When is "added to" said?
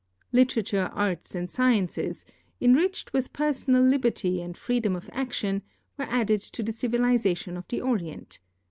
6.09-6.63